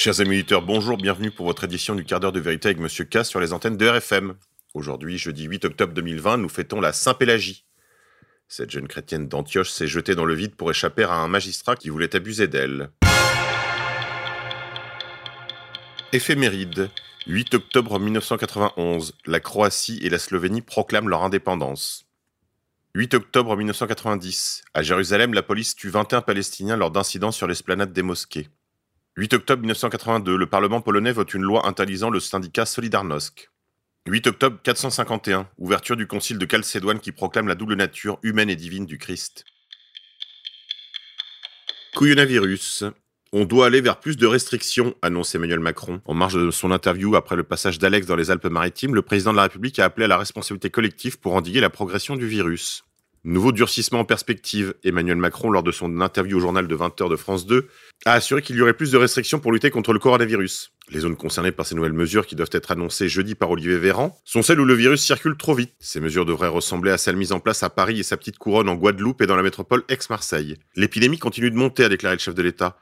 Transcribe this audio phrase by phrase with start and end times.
[0.00, 3.04] Chers amis auditeurs, bonjour, bienvenue pour votre édition du quart d'heure de vérité avec Monsieur
[3.04, 4.34] K sur les antennes de RFM.
[4.72, 7.64] Aujourd'hui, jeudi 8 octobre 2020, nous fêtons la Saint-Pélagie.
[8.46, 11.88] Cette jeune chrétienne d'Antioche s'est jetée dans le vide pour échapper à un magistrat qui
[11.88, 12.90] voulait abuser d'elle.
[16.12, 16.90] Éphéméride.
[17.26, 22.06] 8 octobre 1991, la Croatie et la Slovénie proclament leur indépendance.
[22.94, 28.02] 8 octobre 1990, à Jérusalem, la police tue 21 Palestiniens lors d'incidents sur l'esplanade des
[28.02, 28.48] mosquées.
[29.18, 33.50] 8 octobre 1982, le Parlement polonais vote une loi interdisant le syndicat Solidarnosc.
[34.06, 38.54] 8 octobre 451, ouverture du concile de Chalcédoine qui proclame la double nature humaine et
[38.54, 39.44] divine du Christ.
[41.96, 42.84] Couillonavirus.
[43.32, 46.00] On doit aller vers plus de restrictions, annonce Emmanuel Macron.
[46.04, 49.38] En marge de son interview après le passage d'Alex dans les Alpes-Maritimes, le président de
[49.38, 52.84] la République a appelé à la responsabilité collective pour endiguer la progression du virus.
[53.28, 57.16] Nouveau durcissement en perspective, Emmanuel Macron, lors de son interview au journal de 20h de
[57.16, 57.68] France 2,
[58.06, 60.72] a assuré qu'il y aurait plus de restrictions pour lutter contre le coronavirus.
[60.90, 64.16] Les zones concernées par ces nouvelles mesures qui doivent être annoncées jeudi par Olivier Véran
[64.24, 65.74] sont celles où le virus circule trop vite.
[65.78, 68.70] Ces mesures devraient ressembler à celles mises en place à Paris et sa petite couronne
[68.70, 70.56] en Guadeloupe et dans la métropole ex-Marseille.
[70.74, 72.78] L'épidémie continue de monter, a déclaré le chef de l'État.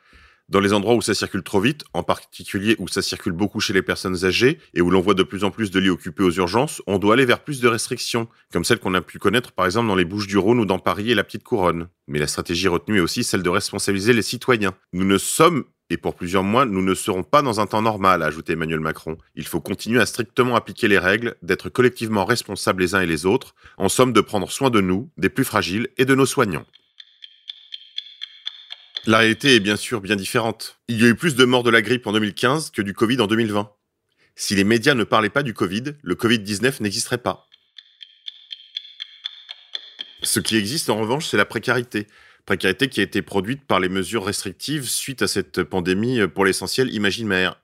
[0.48, 3.72] Dans les endroits où ça circule trop vite, en particulier où ça circule beaucoup chez
[3.72, 6.30] les personnes âgées et où l'on voit de plus en plus de lits occupés aux
[6.30, 9.66] urgences, on doit aller vers plus de restrictions, comme celles qu'on a pu connaître par
[9.66, 11.88] exemple dans les Bouches du Rhône ou dans Paris et la Petite Couronne.
[12.06, 14.74] Mais la stratégie retenue est aussi celle de responsabiliser les citoyens.
[14.92, 18.22] Nous ne sommes et pour plusieurs mois, nous ne serons pas dans un temps normal,
[18.22, 19.18] a ajouté Emmanuel Macron.
[19.36, 23.24] Il faut continuer à strictement appliquer les règles, d'être collectivement responsables les uns et les
[23.24, 26.66] autres, en somme de prendre soin de nous, des plus fragiles et de nos soignants.
[29.06, 30.80] La réalité est bien sûr bien différente.
[30.88, 33.20] Il y a eu plus de morts de la grippe en 2015 que du Covid
[33.20, 33.70] en 2020.
[34.34, 37.46] Si les médias ne parlaient pas du Covid, le Covid-19 n'existerait pas.
[40.22, 42.08] Ce qui existe en revanche, c'est la précarité.
[42.46, 46.92] Précarité qui a été produite par les mesures restrictives suite à cette pandémie pour l'essentiel
[46.92, 47.60] imaginaire.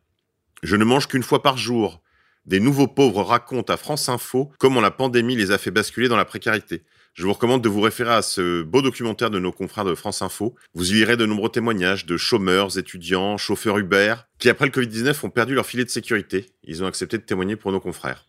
[0.63, 2.03] Je ne mange qu'une fois par jour.
[2.47, 6.17] Des nouveaux pauvres racontent à France Info comment la pandémie les a fait basculer dans
[6.17, 6.85] la précarité.
[7.15, 10.23] Je vous recommande de vous référer à ce beau documentaire de nos confrères de France
[10.23, 10.55] Info.
[10.73, 15.27] Vous y lirez de nombreux témoignages de chômeurs, étudiants, chauffeurs Uber, qui après le Covid-19
[15.27, 16.47] ont perdu leur filet de sécurité.
[16.63, 18.25] Ils ont accepté de témoigner pour nos confrères.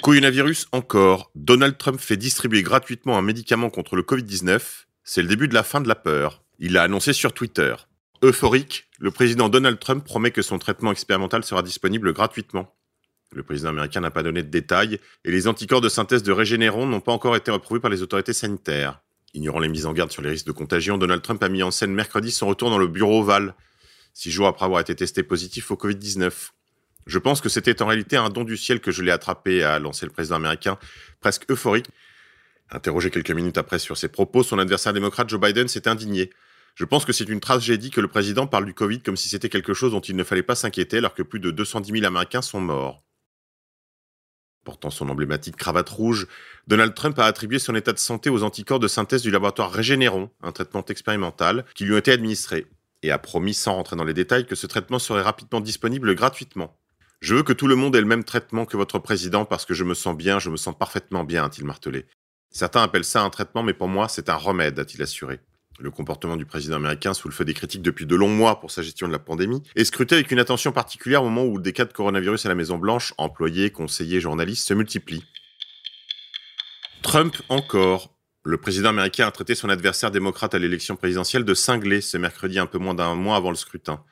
[0.00, 1.30] Coronavirus encore.
[1.34, 4.86] Donald Trump fait distribuer gratuitement un médicament contre le Covid-19.
[5.04, 6.42] C'est le début de la fin de la peur.
[6.58, 7.74] Il l'a annoncé sur Twitter.
[8.22, 12.74] Euphorique, le président Donald Trump promet que son traitement expérimental sera disponible gratuitement.
[13.32, 16.86] Le président américain n'a pas donné de détails et les anticorps de synthèse de Régénéron
[16.86, 19.00] n'ont pas encore été approuvés par les autorités sanitaires.
[19.34, 21.70] Ignorant les mises en garde sur les risques de contagion, Donald Trump a mis en
[21.70, 23.54] scène mercredi son retour dans le bureau ovale,
[24.14, 26.50] six jours après avoir été testé positif au Covid-19.
[27.06, 29.78] Je pense que c'était en réalité un don du ciel que je l'ai attrapé, a
[29.78, 30.78] lancé le président américain,
[31.20, 31.86] presque euphorique.
[32.70, 36.30] Interrogé quelques minutes après sur ses propos, son adversaire démocrate Joe Biden s'est indigné.
[36.74, 39.48] Je pense que c'est une tragédie que le président parle du Covid comme si c'était
[39.48, 42.42] quelque chose dont il ne fallait pas s'inquiéter alors que plus de 210 000 Américains
[42.42, 43.05] sont morts.
[44.66, 46.26] Portant son emblématique cravate rouge,
[46.66, 50.28] Donald Trump a attribué son état de santé aux anticorps de synthèse du laboratoire Régénéron,
[50.42, 52.66] un traitement expérimental, qui lui ont été administrés,
[53.04, 56.76] et a promis, sans rentrer dans les détails, que ce traitement serait rapidement disponible gratuitement.
[57.20, 59.72] Je veux que tout le monde ait le même traitement que votre président parce que
[59.72, 62.04] je me sens bien, je me sens parfaitement bien, a-t-il martelé.
[62.50, 65.38] Certains appellent ça un traitement, mais pour moi, c'est un remède, a-t-il assuré.
[65.78, 68.70] Le comportement du président américain, sous le feu des critiques depuis de longs mois pour
[68.70, 71.74] sa gestion de la pandémie, est scruté avec une attention particulière au moment où des
[71.74, 75.24] cas de coronavirus à la Maison-Blanche, employés, conseillers, journalistes, se multiplient.
[77.02, 78.12] Trump encore.
[78.42, 82.58] Le président américain a traité son adversaire démocrate à l'élection présidentielle de cinglé ce mercredi
[82.58, 84.02] un peu moins d'un mois avant le scrutin.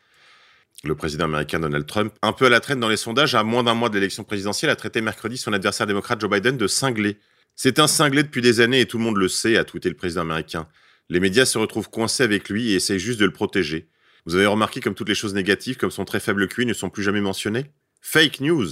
[0.83, 3.63] Le président américain Donald Trump, un peu à la traîne dans les sondages, à moins
[3.63, 7.17] d'un mois de l'élection présidentielle, a traité mercredi son adversaire démocrate Joe Biden de cinglé.
[7.55, 9.95] C'est un cinglé depuis des années et tout le monde le sait, a tweeté le
[9.95, 10.69] président américain.
[11.11, 13.89] Les médias se retrouvent coincés avec lui et essayent juste de le protéger.
[14.27, 16.89] Vous avez remarqué comme toutes les choses négatives, comme son très faible QI, ne sont
[16.89, 17.67] plus jamais mentionnées?
[18.01, 18.69] Fake news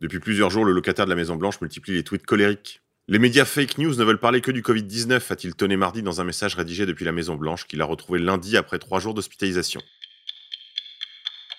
[0.00, 2.82] Depuis plusieurs jours, le locataire de la Maison-Blanche multiplie les tweets colériques.
[3.10, 6.24] Les médias fake news ne veulent parler que du Covid-19, a-t-il tonné mardi dans un
[6.24, 9.80] message rédigé depuis la Maison-Blanche qu'il a retrouvé lundi après trois jours d'hospitalisation.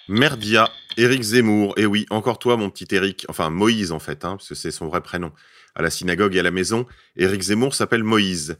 [0.07, 4.25] Merdia, Éric Zemmour, et eh oui, encore toi mon petit Éric, enfin Moïse en fait,
[4.25, 5.31] hein, parce que c'est son vrai prénom.
[5.73, 6.85] À la synagogue et à la maison,
[7.15, 8.57] Éric Zemmour s'appelle Moïse.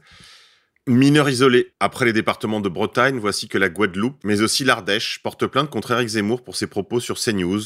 [0.86, 1.72] Mineur isolé.
[1.78, 5.90] Après les départements de Bretagne, voici que la Guadeloupe, mais aussi l'Ardèche, porte plainte contre
[5.90, 7.60] Eric Zemmour pour ses propos sur CNews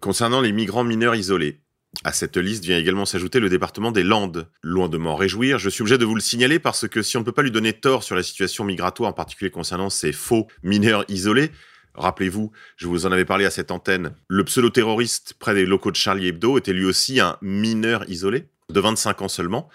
[0.00, 1.60] concernant les migrants mineurs isolés.
[2.04, 4.48] À cette liste vient également s'ajouter le département des Landes.
[4.62, 7.20] Loin de m'en réjouir, je suis obligé de vous le signaler parce que si on
[7.20, 10.46] ne peut pas lui donner tort sur la situation migratoire, en particulier concernant ces faux
[10.62, 11.50] mineurs isolés,
[11.94, 15.96] rappelez-vous, je vous en avais parlé à cette antenne, le pseudo-terroriste près des locaux de
[15.96, 19.68] Charlie Hebdo était lui aussi un mineur isolé, de 25 ans seulement,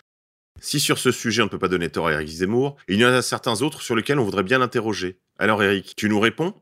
[0.66, 3.06] si sur ce sujet on ne peut pas donner tort à Eric Zemmour, il y
[3.06, 5.20] en a certains autres sur lesquels on voudrait bien l'interroger.
[5.38, 6.56] Alors Eric, tu nous réponds?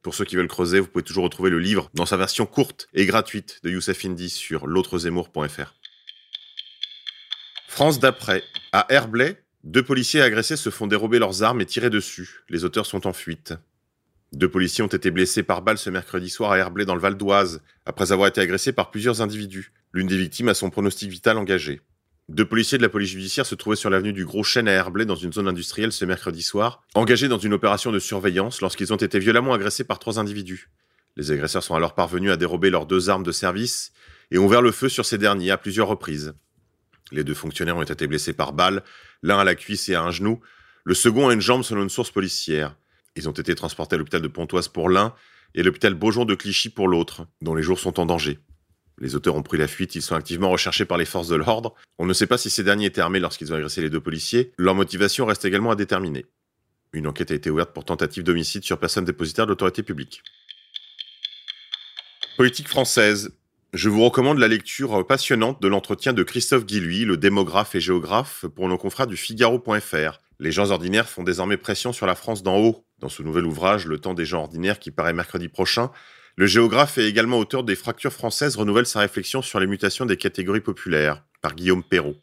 [0.00, 2.86] Pour ceux qui veulent creuser, vous pouvez toujours retrouver le livre dans sa version courte
[2.94, 5.74] et gratuite de Youssef Indy sur l'autrezemmour.fr.
[7.66, 8.44] France d'après.
[8.70, 12.44] À Herblay, deux policiers agressés se font dérober leurs armes et tirer dessus.
[12.48, 13.54] Les auteurs sont en fuite.
[14.32, 17.16] Deux policiers ont été blessés par balle ce mercredi soir à Herblay dans le Val
[17.16, 19.72] d'Oise, après avoir été agressés par plusieurs individus.
[19.92, 21.80] L'une des victimes a son pronostic vital engagé.
[22.28, 25.06] Deux policiers de la police judiciaire se trouvaient sur l'avenue du Gros Chêne à Herblay
[25.06, 28.96] dans une zone industrielle ce mercredi soir, engagés dans une opération de surveillance lorsqu'ils ont
[28.96, 30.68] été violemment agressés par trois individus.
[31.16, 33.92] Les agresseurs sont alors parvenus à dérober leurs deux armes de service
[34.30, 36.34] et ont ouvert le feu sur ces derniers à plusieurs reprises.
[37.12, 38.84] Les deux fonctionnaires ont été blessés par balle,
[39.22, 40.40] l'un à la cuisse et à un genou,
[40.84, 42.76] le second à une jambe selon une source policière.
[43.16, 45.14] Ils ont été transportés à l'hôpital de Pontoise pour l'un
[45.54, 48.38] et l'hôpital Beaujon de Clichy pour l'autre, dont les jours sont en danger.
[49.00, 51.74] Les auteurs ont pris la fuite, ils sont activement recherchés par les forces de l'ordre.
[51.98, 54.52] On ne sait pas si ces derniers étaient armés lorsqu'ils ont agressé les deux policiers.
[54.58, 56.26] Leur motivation reste également à déterminer.
[56.92, 60.22] Une enquête a été ouverte pour tentative d'homicide sur personne dépositaire de l'autorité publique.
[62.36, 63.32] Politique française.
[63.74, 68.46] Je vous recommande la lecture passionnante de l'entretien de Christophe Guilluy, le démographe et géographe,
[68.54, 70.20] pour nos confrères du Figaro.fr.
[70.40, 72.86] Les gens ordinaires font désormais pression sur la France d'en haut.
[73.00, 75.90] Dans ce nouvel ouvrage, Le temps des gens ordinaires, qui paraît mercredi prochain,
[76.38, 80.16] le géographe et également auteur des Fractures françaises renouvelle sa réflexion sur les mutations des
[80.16, 82.14] catégories populaires, par Guillaume Perrault.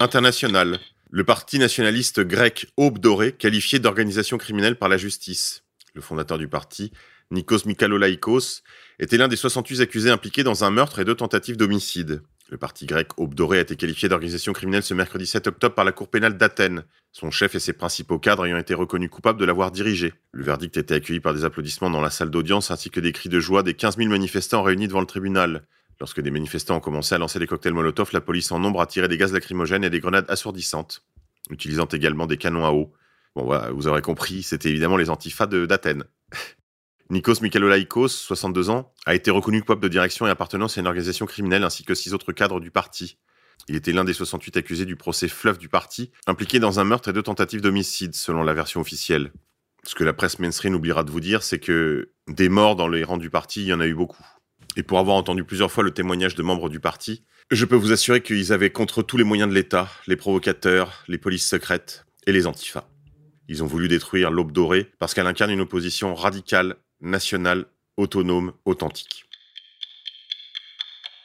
[0.00, 0.80] International.
[1.10, 5.62] Le parti nationaliste grec Aube Dorée, qualifié d'organisation criminelle par la justice.
[5.94, 6.90] Le fondateur du parti,
[7.30, 8.62] Nikos Mikalolaikos,
[8.98, 12.22] était l'un des 68 accusés impliqués dans un meurtre et deux tentatives d'homicide.
[12.50, 15.84] Le parti grec Aube Dorée a été qualifié d'organisation criminelle ce mercredi 7 octobre par
[15.84, 19.44] la Cour pénale d'Athènes, son chef et ses principaux cadres ayant été reconnus coupables de
[19.44, 20.14] l'avoir dirigé.
[20.32, 23.28] Le verdict était accueilli par des applaudissements dans la salle d'audience ainsi que des cris
[23.28, 25.66] de joie des 15 000 manifestants réunis devant le tribunal.
[26.00, 28.86] Lorsque des manifestants ont commencé à lancer des cocktails Molotov, la police en nombre a
[28.86, 31.04] tiré des gaz lacrymogènes et des grenades assourdissantes,
[31.50, 32.94] utilisant également des canons à eau.
[33.36, 36.04] Bon vous aurez compris, c'était évidemment les antifas d'Athènes.
[37.10, 41.24] Nikos Mikalolaikos, 62 ans, a été reconnu coupable de direction et appartenance à une organisation
[41.24, 43.16] criminelle ainsi que six autres cadres du parti.
[43.66, 47.08] Il était l'un des 68 accusés du procès fleuve du parti, impliqué dans un meurtre
[47.08, 49.32] et deux tentatives d'homicide, selon la version officielle.
[49.84, 53.04] Ce que la presse mainstream oubliera de vous dire, c'est que des morts dans les
[53.04, 54.26] rangs du parti, il y en a eu beaucoup.
[54.76, 57.92] Et pour avoir entendu plusieurs fois le témoignage de membres du parti, je peux vous
[57.92, 62.32] assurer qu'ils avaient contre tous les moyens de l'État, les provocateurs, les polices secrètes et
[62.32, 62.86] les antifas.
[63.48, 67.66] Ils ont voulu détruire l'aube dorée parce qu'elle incarne une opposition radicale national,
[67.96, 69.24] autonome, authentique.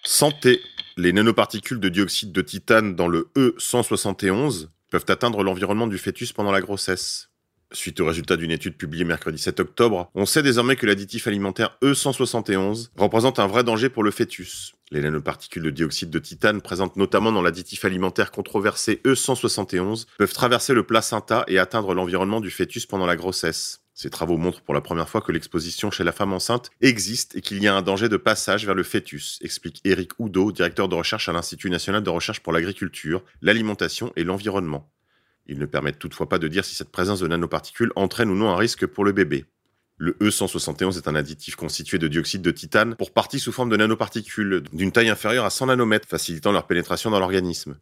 [0.03, 0.61] Santé.
[0.95, 6.51] Les nanoparticules de dioxyde de titane dans le E171 peuvent atteindre l'environnement du fœtus pendant
[6.51, 7.29] la grossesse.
[7.71, 11.75] Suite au résultat d'une étude publiée mercredi 7 octobre, on sait désormais que l'additif alimentaire
[11.81, 14.73] E171 représente un vrai danger pour le fœtus.
[14.91, 20.75] Les nanoparticules de dioxyde de titane présentes notamment dans l'additif alimentaire controversé E171 peuvent traverser
[20.75, 23.82] le placenta et atteindre l'environnement du fœtus pendant la grossesse.
[23.95, 27.41] Ces travaux montrent pour la première fois que l'exposition chez la femme enceinte existe et
[27.41, 30.95] qu'il y a un danger de passage vers le fœtus, explique Éric Houdot, directeur de
[30.95, 34.91] recherche à l'Institut national de recherche pour l'agriculture, l'alimentation et l'environnement.
[35.45, 38.49] Il ne permet toutefois pas de dire si cette présence de nanoparticules entraîne ou non
[38.49, 39.45] un risque pour le bébé.
[39.97, 43.77] Le E171 est un additif constitué de dioxyde de titane, pour partie sous forme de
[43.77, 47.77] nanoparticules, d'une taille inférieure à 100 nanomètres, facilitant leur pénétration dans l'organisme.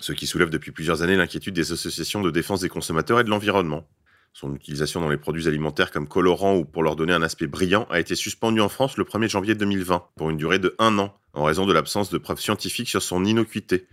[0.00, 3.30] Ce qui soulève depuis plusieurs années l'inquiétude des associations de défense des consommateurs et de
[3.30, 3.88] l'environnement.
[4.36, 7.86] Son utilisation dans les produits alimentaires comme colorant ou pour leur donner un aspect brillant
[7.88, 11.16] a été suspendue en France le 1er janvier 2020 pour une durée de un an
[11.34, 13.86] en raison de l'absence de preuves scientifiques sur son innocuité.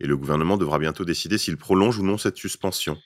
[0.00, 2.98] Et le gouvernement devra bientôt décider s'il prolonge ou non cette suspension.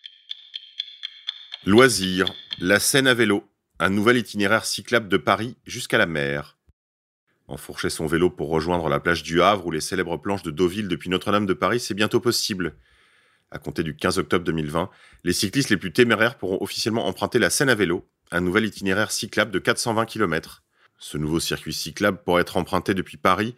[1.64, 2.34] Loisirs.
[2.58, 3.44] La Seine à vélo.
[3.78, 6.58] Un nouvel itinéraire cyclable de Paris jusqu'à la mer.
[7.46, 10.88] Enfourcher son vélo pour rejoindre la plage du Havre ou les célèbres planches de Deauville
[10.88, 12.74] depuis Notre-Dame de Paris, c'est bientôt possible
[13.50, 14.90] à compter du 15 octobre 2020,
[15.24, 19.10] les cyclistes les plus téméraires pourront officiellement emprunter la Seine à vélo, un nouvel itinéraire
[19.10, 20.62] cyclable de 420 km.
[20.98, 23.54] Ce nouveau circuit cyclable pourra être emprunté depuis Paris.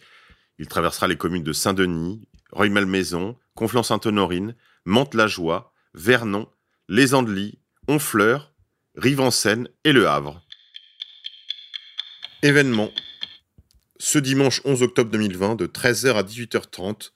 [0.58, 6.48] Il traversera les communes de Saint-Denis, Rueil-Malmaison, Conflans-Sainte-Honorine, Mantes-la-Joie, Vernon,
[6.88, 7.58] Les Andelys,
[7.88, 8.52] Honfleur,
[8.96, 10.42] Rive-en-Seine et Le Havre.
[12.42, 12.90] Événement.
[13.98, 17.10] Ce dimanche 11 octobre 2020, de 13h à 18h30,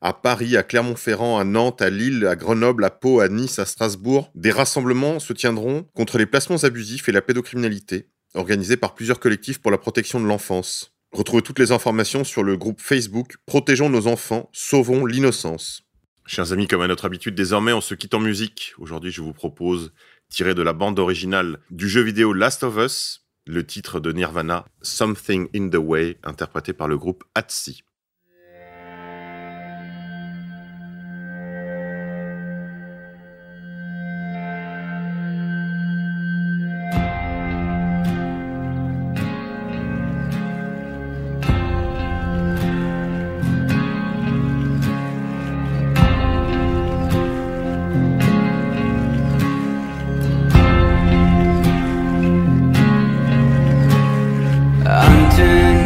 [0.00, 3.66] à Paris, à Clermont-Ferrand, à Nantes, à Lille, à Grenoble, à Pau, à Nice, à
[3.66, 9.20] Strasbourg, des rassemblements se tiendront contre les placements abusifs et la pédocriminalité, organisés par plusieurs
[9.20, 10.94] collectifs pour la protection de l'enfance.
[11.12, 15.82] Retrouvez toutes les informations sur le groupe Facebook Protégeons nos enfants, sauvons l'innocence.
[16.24, 18.74] Chers amis, comme à notre habitude désormais, on se quitte en musique.
[18.78, 19.92] Aujourd'hui, je vous propose,
[20.28, 24.64] tiré de la bande originale du jeu vidéo Last of Us, le titre de Nirvana,
[24.80, 27.82] Something in the Way, interprété par le groupe Atsi.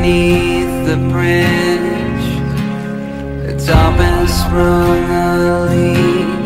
[0.04, 2.26] Underneath the bridge,
[3.46, 6.44] the top has sprung a leak,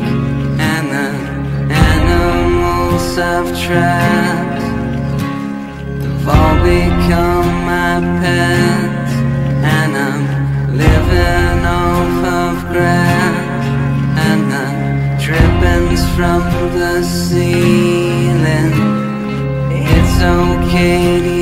[0.61, 1.09] and the
[1.75, 4.63] animals have trapped.
[6.01, 9.13] They've all become my pets,
[9.75, 10.25] and I'm
[10.77, 13.67] living off of grass,
[14.29, 14.67] and the
[15.21, 16.43] drippings from
[16.79, 18.73] the ceiling.
[19.73, 21.38] It's okay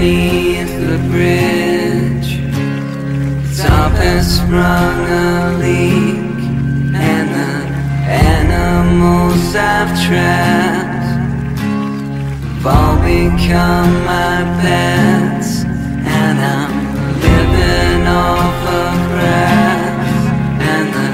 [0.00, 2.30] Underneath the bridge.
[3.58, 6.40] Top has sprung a leak,
[6.96, 7.52] and the
[8.08, 11.04] animals I've trapped
[12.48, 16.72] have all become my pets, and I'm
[17.20, 20.16] living off of grass
[20.72, 21.08] and the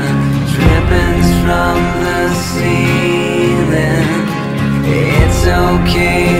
[0.54, 1.76] drippings from
[2.06, 2.22] the
[2.54, 4.14] ceiling.
[4.86, 6.35] It's okay